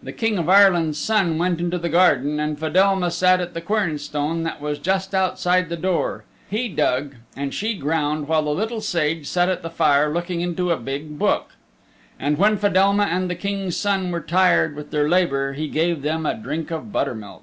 [0.00, 3.98] The King of Ireland's Son went into the garden and Fedelma sat at the quern
[3.98, 8.80] stone that was just outside the door; he dug and she ground while the Little
[8.80, 11.50] Sage sat at the fire looking into a big book.
[12.16, 16.26] And when Fedelma and the King's Son were tired with their labor he gave them
[16.26, 17.42] a drink of buttermilk.